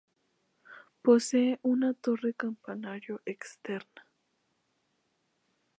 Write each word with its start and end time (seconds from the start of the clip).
Posee 1.03 1.59
una 1.61 1.93
torre 1.93 2.33
campanario 2.33 3.21
exenta. 3.23 4.07